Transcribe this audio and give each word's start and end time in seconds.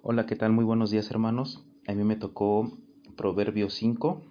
Hola, 0.00 0.26
¿qué 0.26 0.36
tal? 0.36 0.52
Muy 0.52 0.64
buenos 0.64 0.92
días 0.92 1.10
hermanos. 1.10 1.64
A 1.88 1.92
mí 1.92 2.04
me 2.04 2.14
tocó 2.14 2.70
Proverbio 3.16 3.68
5 3.68 4.22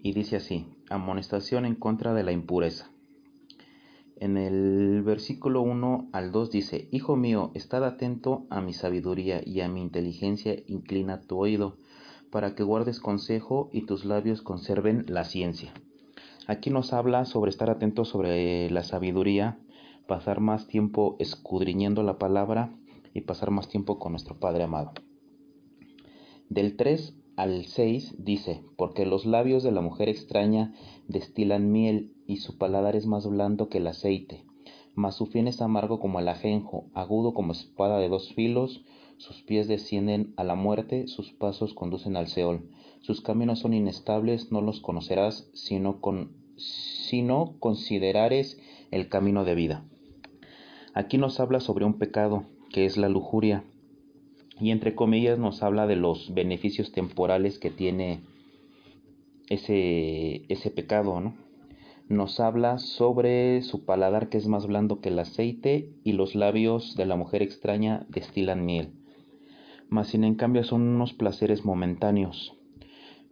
y 0.00 0.12
dice 0.12 0.36
así, 0.36 0.64
amonestación 0.88 1.66
en 1.66 1.74
contra 1.74 2.14
de 2.14 2.22
la 2.22 2.30
impureza. 2.30 2.88
En 4.14 4.36
el 4.36 5.02
versículo 5.02 5.60
1 5.62 6.10
al 6.12 6.30
2 6.30 6.52
dice, 6.52 6.88
Hijo 6.92 7.16
mío, 7.16 7.50
estad 7.54 7.84
atento 7.84 8.46
a 8.48 8.60
mi 8.60 8.72
sabiduría 8.72 9.42
y 9.44 9.60
a 9.60 9.68
mi 9.68 9.82
inteligencia, 9.82 10.54
inclina 10.68 11.20
tu 11.20 11.38
oído, 11.38 11.76
para 12.30 12.54
que 12.54 12.62
guardes 12.62 13.00
consejo 13.00 13.70
y 13.72 13.86
tus 13.86 14.04
labios 14.04 14.40
conserven 14.40 15.04
la 15.08 15.24
ciencia. 15.24 15.74
Aquí 16.46 16.70
nos 16.70 16.92
habla 16.92 17.24
sobre 17.24 17.50
estar 17.50 17.70
atentos 17.70 18.08
sobre 18.08 18.70
la 18.70 18.84
sabiduría, 18.84 19.58
pasar 20.06 20.38
más 20.38 20.68
tiempo 20.68 21.16
escudriñando 21.18 22.04
la 22.04 22.18
palabra 22.18 22.70
y 23.14 23.22
pasar 23.22 23.50
más 23.50 23.68
tiempo 23.68 23.98
con 23.98 24.12
nuestro 24.12 24.38
Padre 24.38 24.64
amado. 24.64 24.92
Del 26.48 26.76
3 26.76 27.14
al 27.36 27.66
6 27.66 28.16
dice, 28.18 28.62
porque 28.76 29.06
los 29.06 29.24
labios 29.24 29.62
de 29.62 29.72
la 29.72 29.80
mujer 29.80 30.08
extraña 30.08 30.74
destilan 31.08 31.70
miel 31.70 32.12
y 32.26 32.38
su 32.38 32.58
paladar 32.58 32.96
es 32.96 33.06
más 33.06 33.26
blando 33.26 33.68
que 33.68 33.78
el 33.78 33.86
aceite, 33.86 34.44
mas 34.94 35.14
su 35.16 35.26
fin 35.26 35.48
es 35.48 35.62
amargo 35.62 36.00
como 36.00 36.18
el 36.18 36.28
ajenjo, 36.28 36.86
agudo 36.92 37.32
como 37.32 37.52
espada 37.52 37.98
de 37.98 38.08
dos 38.08 38.34
filos, 38.34 38.84
sus 39.16 39.42
pies 39.42 39.68
descienden 39.68 40.32
a 40.36 40.44
la 40.44 40.54
muerte, 40.54 41.06
sus 41.06 41.32
pasos 41.32 41.74
conducen 41.74 42.16
al 42.16 42.28
Seol, 42.28 42.70
sus 43.00 43.20
caminos 43.20 43.60
son 43.60 43.74
inestables, 43.74 44.50
no 44.50 44.60
los 44.60 44.80
conocerás, 44.80 45.50
sino, 45.52 46.00
con, 46.00 46.32
si 46.56 47.22
no 47.22 47.56
considerares 47.58 48.58
el 48.90 49.08
camino 49.08 49.44
de 49.44 49.54
vida. 49.54 49.84
Aquí 50.94 51.18
nos 51.18 51.38
habla 51.38 51.60
sobre 51.60 51.84
un 51.84 51.98
pecado, 51.98 52.46
que 52.72 52.86
es 52.86 52.96
la 52.96 53.08
lujuria, 53.08 53.64
y 54.60 54.70
entre 54.70 54.94
comillas 54.94 55.38
nos 55.38 55.62
habla 55.62 55.86
de 55.86 55.96
los 55.96 56.34
beneficios 56.34 56.92
temporales 56.92 57.58
que 57.58 57.70
tiene 57.70 58.20
ese, 59.48 60.44
ese 60.48 60.70
pecado, 60.70 61.20
¿no? 61.20 61.34
Nos 62.08 62.40
habla 62.40 62.78
sobre 62.78 63.62
su 63.62 63.84
paladar 63.84 64.28
que 64.28 64.36
es 64.36 64.48
más 64.48 64.66
blando 64.66 65.00
que 65.00 65.10
el 65.10 65.18
aceite 65.18 65.90
y 66.04 66.12
los 66.12 66.34
labios 66.34 66.96
de 66.96 67.06
la 67.06 67.16
mujer 67.16 67.42
extraña 67.42 68.04
destilan 68.08 68.66
miel. 68.66 68.90
Mas 69.88 70.08
sin 70.08 70.24
en 70.24 70.34
cambio 70.34 70.64
son 70.64 70.82
unos 70.82 71.12
placeres 71.12 71.64
momentáneos. 71.64 72.56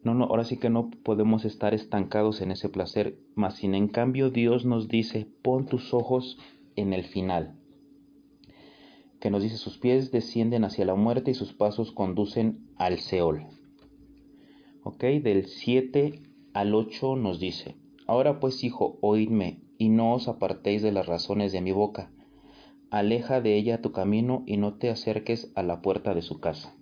No, 0.05 0.15
no, 0.15 0.27
ahora 0.27 0.45
sí 0.45 0.59
que 0.59 0.71
no 0.71 0.91
podemos 0.91 1.45
estar 1.45 1.75
estancados 1.75 2.41
en 2.41 2.53
ese 2.53 2.69
placer, 2.69 3.19
mas 3.35 3.57
sin 3.57 3.75
en 3.75 3.89
cambio 3.89 4.31
Dios 4.31 4.65
nos 4.65 4.89
dice, 4.89 5.27
pon 5.43 5.67
tus 5.67 5.93
ojos 5.93 6.39
en 6.77 6.93
el 6.93 7.05
final 7.05 7.58
que 9.21 9.31
nos 9.31 9.43
dice 9.43 9.57
sus 9.57 9.79
pies 9.79 10.11
descienden 10.11 10.65
hacia 10.65 10.85
la 10.85 10.95
muerte 10.95 11.31
y 11.31 11.35
sus 11.35 11.53
pasos 11.53 11.93
conducen 11.93 12.69
al 12.77 12.99
Seol. 12.99 13.47
Ok, 14.83 15.03
del 15.23 15.47
7 15.47 16.23
al 16.55 16.75
8 16.75 17.17
nos 17.17 17.41
dice, 17.41 17.77
ahora 18.07 18.41
pues 18.41 18.63
hijo, 18.65 18.99
oídme 19.01 19.61
y 19.77 19.89
no 19.89 20.15
os 20.15 20.29
apartéis 20.29 20.83
de 20.83 20.93
las 20.93 21.07
razones 21.07 21.53
de 21.53 21.61
mi 21.61 21.73
boca. 21.73 22.11
Aleja 22.91 23.41
de 23.41 23.57
ella 23.57 23.83
tu 23.83 23.93
camino 23.93 24.45
y 24.47 24.57
no 24.57 24.75
te 24.75 24.89
acerques 24.89 25.53
a 25.55 25.63
la 25.63 25.83
puerta 25.83 26.15
de 26.15 26.23
su 26.23 26.41
casa. 26.41 26.75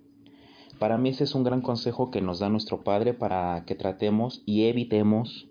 Para 0.78 0.98
mí 0.98 1.08
ese 1.08 1.24
es 1.24 1.34
un 1.34 1.42
gran 1.42 1.62
consejo 1.62 2.10
que 2.10 2.20
nos 2.20 2.38
da 2.38 2.48
nuestro 2.48 2.84
Padre 2.84 3.14
para 3.14 3.64
que 3.66 3.74
tratemos 3.74 4.42
y 4.44 4.64
evitemos 4.66 5.48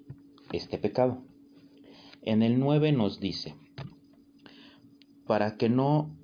este 0.51 0.77
pecado. 0.77 1.23
En 2.21 2.41
el 2.41 2.59
9 2.59 2.91
nos 2.91 3.19
dice, 3.19 3.55
para 5.25 5.57
que 5.57 5.67
no 5.67 6.15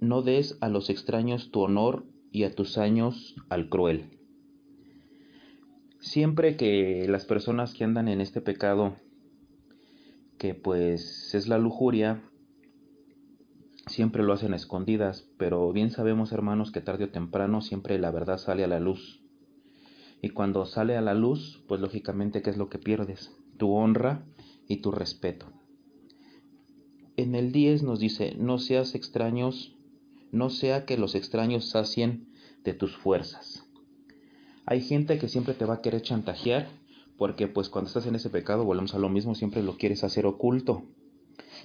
no 0.00 0.22
des 0.22 0.58
a 0.60 0.68
los 0.68 0.90
extraños 0.90 1.50
tu 1.50 1.60
honor 1.60 2.04
y 2.30 2.44
a 2.44 2.54
tus 2.54 2.78
años 2.78 3.34
al 3.48 3.68
cruel. 3.68 4.18
Siempre 6.00 6.56
que 6.56 7.06
las 7.08 7.24
personas 7.24 7.74
que 7.74 7.84
andan 7.84 8.08
en 8.08 8.20
este 8.20 8.40
pecado, 8.40 8.96
que 10.38 10.54
pues 10.54 11.34
es 11.34 11.48
la 11.48 11.58
lujuria, 11.58 12.22
siempre 13.86 14.22
lo 14.22 14.32
hacen 14.32 14.54
escondidas, 14.54 15.28
pero 15.38 15.72
bien 15.72 15.90
sabemos 15.90 16.32
hermanos 16.32 16.70
que 16.70 16.80
tarde 16.80 17.04
o 17.04 17.10
temprano 17.10 17.60
siempre 17.60 17.98
la 17.98 18.10
verdad 18.10 18.38
sale 18.38 18.64
a 18.64 18.68
la 18.68 18.80
luz. 18.80 19.22
Y 20.22 20.30
cuando 20.30 20.66
sale 20.66 20.96
a 20.96 21.00
la 21.00 21.14
luz, 21.14 21.64
pues 21.68 21.80
lógicamente 21.80 22.42
¿qué 22.42 22.50
es 22.50 22.56
lo 22.56 22.68
que 22.68 22.78
pierdes? 22.78 23.36
Tu 23.58 23.72
honra 23.72 24.24
y 24.68 24.78
tu 24.78 24.90
respeto. 24.90 25.46
En 27.16 27.34
el 27.34 27.50
10 27.52 27.82
nos 27.82 27.98
dice, 27.98 28.34
no 28.38 28.58
seas 28.58 28.94
extraños 28.94 29.75
no 30.36 30.50
sea 30.50 30.84
que 30.84 30.96
los 30.96 31.14
extraños 31.14 31.70
sacien 31.70 32.28
de 32.64 32.74
tus 32.74 32.96
fuerzas. 32.96 33.64
Hay 34.66 34.80
gente 34.80 35.18
que 35.18 35.28
siempre 35.28 35.54
te 35.54 35.64
va 35.64 35.74
a 35.74 35.82
querer 35.82 36.02
chantajear 36.02 36.68
porque 37.16 37.48
pues 37.48 37.68
cuando 37.68 37.88
estás 37.88 38.06
en 38.06 38.14
ese 38.14 38.30
pecado, 38.30 38.64
volvemos 38.64 38.94
a 38.94 38.98
lo 38.98 39.08
mismo, 39.08 39.34
siempre 39.34 39.62
lo 39.62 39.78
quieres 39.78 40.04
hacer 40.04 40.26
oculto. 40.26 40.84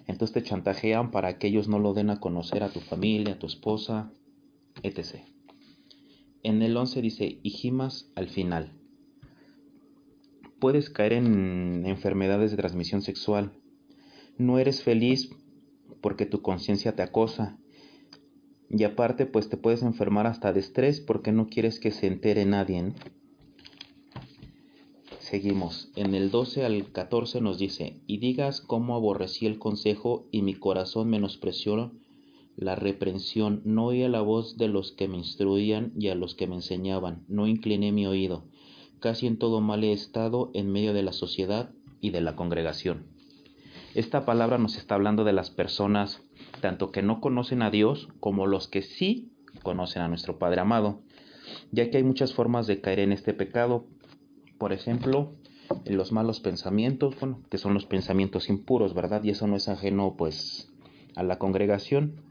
Entonces 0.08 0.34
te 0.34 0.44
chantajean 0.44 1.12
para 1.12 1.38
que 1.38 1.48
ellos 1.48 1.68
no 1.68 1.80
lo 1.80 1.94
den 1.94 2.10
a 2.10 2.20
conocer 2.20 2.64
a 2.64 2.70
tu 2.70 2.80
familia, 2.80 3.34
a 3.34 3.40
tu 3.40 3.48
esposa, 3.48 4.12
etc. 4.84 5.18
En 6.44 6.62
el 6.62 6.78
11 6.78 7.02
dice, 7.02 7.40
hijimas 7.44 8.12
al 8.16 8.30
final. 8.30 8.74
Puedes 10.60 10.90
caer 10.90 11.14
en 11.14 11.86
enfermedades 11.86 12.52
de 12.52 12.58
transmisión 12.58 13.02
sexual. 13.02 13.52
No 14.38 14.60
eres 14.60 14.84
feliz 14.84 15.32
porque 16.02 16.26
tu 16.26 16.42
conciencia 16.42 16.96
te 16.96 17.04
acosa 17.04 17.58
y 18.74 18.86
aparte, 18.86 19.26
pues 19.26 19.50
te 19.50 19.58
puedes 19.58 19.84
enfermar 19.84 20.28
hasta 20.28 20.54
de 20.54 20.62
estrés 20.62 21.02
porque 21.02 21.34
no 21.34 21.48
quieres 21.48 21.80
que 21.80 21.92
se 21.92 22.08
entere 22.08 22.46
nadie. 22.46 22.94
Seguimos. 25.20 25.92
En 25.98 26.16
el 26.16 26.32
12 26.32 26.64
al 26.64 26.92
14 26.92 27.42
nos 27.42 27.58
dice, 27.58 28.00
y 28.08 28.20
digas 28.20 28.62
cómo 28.62 28.96
aborrecí 28.96 29.46
el 29.46 29.60
consejo 29.60 30.28
y 30.32 30.42
mi 30.42 30.54
corazón 30.54 31.10
menospreció 31.10 31.92
la 32.56 32.76
reprensión. 32.76 33.62
No 33.66 33.88
oía 33.88 34.08
la 34.08 34.22
voz 34.22 34.58
de 34.58 34.70
los 34.70 34.94
que 34.94 35.10
me 35.10 35.18
instruían 35.18 35.92
y 36.00 36.08
a 36.08 36.16
los 36.16 36.36
que 36.36 36.48
me 36.48 36.56
enseñaban. 36.56 37.26
No 37.28 37.48
incliné 37.48 37.92
mi 37.92 38.08
oído. 38.08 38.46
Casi 39.00 39.28
en 39.28 39.38
todo 39.38 39.60
mal 39.60 39.84
he 39.84 39.92
estado 39.92 40.50
en 40.54 40.72
medio 40.72 40.94
de 40.94 41.04
la 41.04 41.12
sociedad 41.14 41.74
y 42.00 42.12
de 42.12 42.22
la 42.22 42.38
congregación. 42.38 43.06
Esta 43.94 44.26
palabra 44.26 44.58
nos 44.58 44.78
está 44.78 44.96
hablando 44.96 45.26
de 45.26 45.34
las 45.34 45.50
personas 45.50 46.22
tanto 46.62 46.92
que 46.92 47.02
no 47.02 47.20
conocen 47.20 47.62
a 47.62 47.70
Dios 47.70 48.08
como 48.22 48.48
los 48.48 48.70
que 48.70 48.82
sí 48.82 49.34
conocen 49.64 50.02
a 50.02 50.08
nuestro 50.08 50.40
Padre 50.40 50.62
amado, 50.62 51.02
ya 51.72 51.90
que 51.90 51.98
hay 51.98 52.04
muchas 52.04 52.34
formas 52.34 52.68
de 52.68 52.80
caer 52.80 53.00
en 53.00 53.12
este 53.12 53.34
pecado. 53.34 53.86
Por 54.58 54.72
ejemplo, 54.72 55.34
en 55.84 55.98
los 55.98 56.14
malos 56.14 56.40
pensamientos, 56.40 57.20
bueno, 57.20 57.42
que 57.50 57.58
son 57.58 57.74
los 57.74 57.86
pensamientos 57.86 58.50
impuros, 58.50 58.94
¿verdad? 58.94 59.24
Y 59.26 59.32
eso 59.32 59.46
no 59.48 59.58
es 59.58 59.68
ajeno 59.68 60.16
pues 60.18 60.72
a 61.18 61.24
la 61.24 61.38
congregación, 61.38 62.22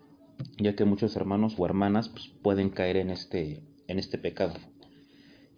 ya 0.59 0.75
que 0.75 0.87
muchos 0.87 1.15
hermanos 1.15 1.57
o 1.59 1.67
hermanas 1.67 2.09
pues, 2.09 2.29
pueden 2.43 2.71
caer 2.71 2.97
en 2.97 3.11
este, 3.11 3.63
en 3.87 3.99
este 3.99 4.17
pecado. 4.17 4.55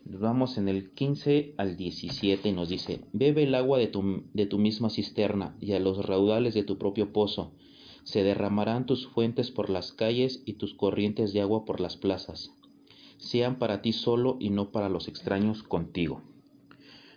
Vamos 0.04 0.58
en 0.58 0.68
el 0.68 0.90
15 0.90 1.54
al 1.58 1.76
17 1.76 2.48
y 2.48 2.52
nos 2.52 2.68
dice, 2.68 3.00
bebe 3.12 3.44
el 3.44 3.54
agua 3.54 3.78
de 3.78 3.86
tu, 3.86 4.24
de 4.34 4.46
tu 4.46 4.58
misma 4.58 4.90
cisterna 4.90 5.56
y 5.60 5.72
a 5.72 5.80
los 5.80 6.04
raudales 6.04 6.54
de 6.54 6.64
tu 6.64 6.76
propio 6.76 7.12
pozo. 7.12 7.52
Se 8.02 8.24
derramarán 8.24 8.84
tus 8.84 9.06
fuentes 9.06 9.52
por 9.52 9.70
las 9.70 9.92
calles 9.92 10.42
y 10.44 10.54
tus 10.54 10.74
corrientes 10.74 11.32
de 11.32 11.40
agua 11.40 11.64
por 11.64 11.80
las 11.80 11.96
plazas. 11.96 12.52
Sean 13.16 13.58
para 13.58 13.80
ti 13.80 13.92
solo 13.92 14.36
y 14.40 14.50
no 14.50 14.72
para 14.72 14.88
los 14.88 15.06
extraños 15.06 15.62
contigo. 15.62 16.22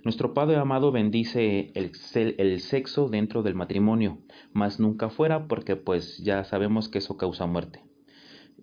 Nuestro 0.03 0.35
Padre 0.35 0.57
amado 0.57 0.91
bendice 0.91 1.71
el, 1.73 1.91
el, 2.37 2.59
sexo 2.59 3.09
dentro 3.09 3.41
del 3.41 3.55
matrimonio, 3.55 4.19
mas 4.53 4.79
nunca 4.79 5.09
fuera 5.09 5.47
porque 5.47 5.75
pues 5.75 6.19
ya 6.19 6.43
sabemos 6.43 6.89
que 6.89 6.99
eso 6.99 7.17
causa 7.17 7.47
muerte. 7.47 7.81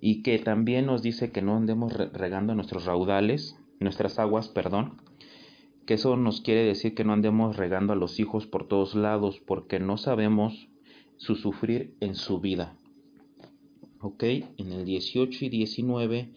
Y 0.00 0.22
que 0.22 0.38
también 0.38 0.86
nos 0.86 1.02
dice 1.02 1.32
que 1.32 1.42
no 1.42 1.56
andemos 1.56 1.92
regando 1.92 2.54
nuestros 2.54 2.84
raudales, 2.84 3.56
nuestras 3.82 4.18
aguas, 4.18 4.48
perdón, 4.48 5.00
que 5.86 5.94
eso 5.94 6.16
nos 6.16 6.40
quiere 6.40 6.64
decir 6.64 6.94
que 6.94 7.04
no 7.04 7.12
andemos 7.12 7.56
regando 7.56 7.92
a 7.92 7.96
los 7.96 8.20
hijos 8.20 8.46
por 8.46 8.68
todos 8.68 8.94
lados, 8.94 9.40
porque 9.44 9.80
no 9.80 9.96
sabemos 9.96 10.68
su 11.16 11.34
sufrir 11.34 11.94
en 12.00 12.14
su 12.14 12.40
vida. 12.40 12.76
Ok, 14.00 14.22
en 14.24 14.72
el 14.72 14.84
18 14.84 15.44
y 15.44 15.48
19 15.48 16.32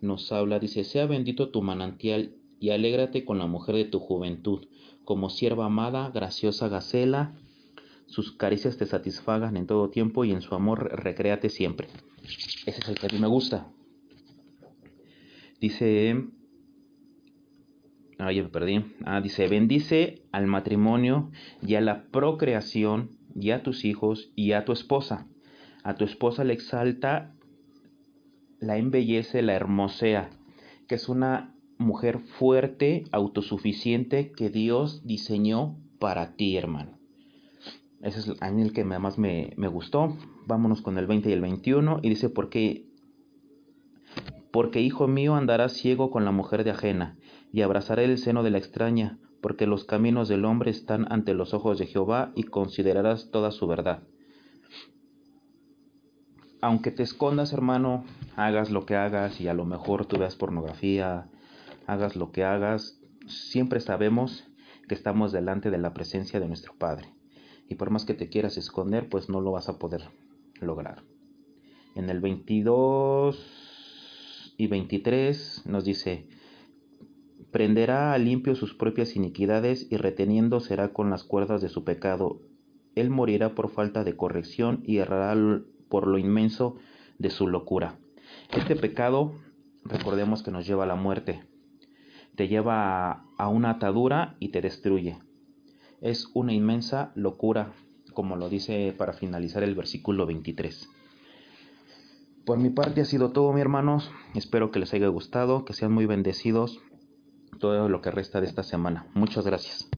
nos 0.00 0.32
habla, 0.32 0.58
dice, 0.58 0.84
sea 0.84 1.06
bendito 1.06 1.50
tu 1.50 1.62
manantial 1.62 2.34
y 2.58 2.70
alégrate 2.70 3.24
con 3.24 3.38
la 3.38 3.46
mujer 3.46 3.74
de 3.74 3.84
tu 3.84 4.00
juventud, 4.00 4.66
como 5.04 5.30
sierva 5.30 5.66
amada, 5.66 6.10
graciosa 6.10 6.68
gacela, 6.68 7.34
sus 8.06 8.32
caricias 8.32 8.76
te 8.76 8.86
satisfagan 8.86 9.56
en 9.56 9.66
todo 9.66 9.90
tiempo 9.90 10.24
y 10.24 10.32
en 10.32 10.42
su 10.42 10.54
amor 10.54 10.90
recréate 11.00 11.48
siempre. 11.48 11.88
Ese 12.66 12.80
es 12.80 12.88
el 12.88 12.98
que 12.98 13.06
a 13.06 13.10
mí 13.10 13.18
me 13.18 13.28
gusta. 13.28 13.70
Dice 15.60 16.16
Ah, 18.30 18.32
ya 18.32 18.44
me 18.44 18.48
perdí. 18.48 18.84
Ah, 19.04 19.20
dice, 19.20 19.48
bendice 19.48 20.22
al 20.30 20.46
matrimonio 20.46 21.32
y 21.66 21.74
a 21.74 21.80
la 21.80 22.04
procreación 22.12 23.10
y 23.34 23.50
a 23.50 23.64
tus 23.64 23.84
hijos 23.84 24.30
y 24.36 24.52
a 24.52 24.64
tu 24.64 24.70
esposa. 24.70 25.26
A 25.82 25.96
tu 25.96 26.04
esposa 26.04 26.44
le 26.44 26.52
exalta 26.52 27.34
la 28.60 28.76
embellece, 28.76 29.42
la 29.42 29.54
hermosea, 29.54 30.30
que 30.86 30.94
es 30.94 31.08
una 31.08 31.56
mujer 31.76 32.20
fuerte, 32.20 33.02
autosuficiente 33.10 34.30
que 34.30 34.48
Dios 34.48 35.04
diseñó 35.04 35.76
para 35.98 36.36
ti, 36.36 36.56
hermano. 36.56 37.00
Ese 38.00 38.20
es 38.20 38.28
el 38.28 38.72
que 38.72 38.84
más 38.84 39.18
me, 39.18 39.54
me 39.56 39.66
gustó. 39.66 40.16
Vámonos 40.46 40.82
con 40.82 40.98
el 40.98 41.08
20 41.08 41.30
y 41.30 41.32
el 41.32 41.40
21. 41.40 41.98
Y 42.02 42.10
dice, 42.10 42.28
porque, 42.28 42.86
porque 44.52 44.80
hijo 44.80 45.06
mío 45.08 45.34
andarás 45.34 45.72
ciego 45.72 46.10
con 46.10 46.24
la 46.24 46.30
mujer 46.30 46.64
de 46.64 46.70
ajena, 46.70 47.16
y 47.52 47.62
abrazaré 47.62 48.04
el 48.04 48.18
seno 48.18 48.42
de 48.42 48.50
la 48.50 48.58
extraña, 48.58 49.18
porque 49.40 49.66
los 49.66 49.84
caminos 49.84 50.28
del 50.28 50.44
hombre 50.44 50.70
están 50.70 51.10
ante 51.10 51.34
los 51.34 51.54
ojos 51.54 51.78
de 51.78 51.86
Jehová, 51.86 52.32
y 52.34 52.44
considerarás 52.44 53.30
toda 53.30 53.50
su 53.50 53.66
verdad. 53.66 54.02
Aunque 56.60 56.90
te 56.90 57.02
escondas, 57.02 57.52
hermano, 57.52 58.04
hagas 58.36 58.70
lo 58.70 58.84
que 58.84 58.96
hagas, 58.96 59.40
y 59.40 59.48
a 59.48 59.54
lo 59.54 59.64
mejor 59.64 60.06
tú 60.06 60.18
veas 60.18 60.36
pornografía, 60.36 61.28
hagas 61.86 62.16
lo 62.16 62.32
que 62.32 62.44
hagas, 62.44 63.00
siempre 63.26 63.80
sabemos 63.80 64.44
que 64.88 64.94
estamos 64.94 65.32
delante 65.32 65.70
de 65.70 65.78
la 65.78 65.94
presencia 65.94 66.40
de 66.40 66.48
nuestro 66.48 66.74
Padre 66.74 67.14
y 67.70 67.76
por 67.76 67.90
más 67.90 68.04
que 68.04 68.14
te 68.14 68.28
quieras 68.28 68.58
esconder, 68.58 69.08
pues 69.08 69.30
no 69.30 69.40
lo 69.40 69.52
vas 69.52 69.68
a 69.68 69.78
poder 69.78 70.02
lograr. 70.60 71.04
En 71.94 72.10
el 72.10 72.20
22 72.20 73.59
y 74.60 74.66
23 74.66 75.62
nos 75.66 75.84
dice, 75.84 76.28
prenderá 77.50 78.12
a 78.12 78.18
limpio 78.18 78.54
sus 78.54 78.74
propias 78.74 79.16
iniquidades 79.16 79.86
y 79.90 79.96
reteniendo 79.96 80.60
será 80.60 80.92
con 80.92 81.10
las 81.10 81.24
cuerdas 81.24 81.62
de 81.62 81.68
su 81.68 81.84
pecado. 81.84 82.40
Él 82.94 83.10
morirá 83.10 83.54
por 83.54 83.70
falta 83.70 84.04
de 84.04 84.16
corrección 84.16 84.82
y 84.84 84.98
errará 84.98 85.62
por 85.88 86.06
lo 86.06 86.18
inmenso 86.18 86.76
de 87.18 87.30
su 87.30 87.48
locura. 87.48 87.98
Este 88.56 88.76
pecado, 88.76 89.32
recordemos 89.84 90.42
que 90.42 90.50
nos 90.50 90.66
lleva 90.66 90.84
a 90.84 90.88
la 90.88 90.94
muerte, 90.94 91.42
te 92.36 92.48
lleva 92.48 93.24
a 93.36 93.48
una 93.48 93.70
atadura 93.70 94.36
y 94.38 94.48
te 94.50 94.60
destruye 94.60 95.18
es 96.00 96.30
una 96.34 96.52
inmensa 96.52 97.12
locura, 97.14 97.72
como 98.14 98.36
lo 98.36 98.48
dice 98.48 98.94
para 98.96 99.12
finalizar 99.12 99.62
el 99.62 99.74
versículo 99.74 100.26
23. 100.26 100.88
Por 102.50 102.58
mi 102.58 102.68
parte 102.68 103.00
ha 103.00 103.04
sido 103.04 103.30
todo, 103.30 103.52
mi 103.52 103.60
hermanos. 103.60 104.10
Espero 104.34 104.72
que 104.72 104.80
les 104.80 104.92
haya 104.92 105.06
gustado, 105.06 105.64
que 105.64 105.72
sean 105.72 105.92
muy 105.92 106.06
bendecidos 106.06 106.80
todo 107.60 107.88
lo 107.88 108.02
que 108.02 108.10
resta 108.10 108.40
de 108.40 108.48
esta 108.48 108.64
semana. 108.64 109.06
Muchas 109.14 109.46
gracias. 109.46 109.88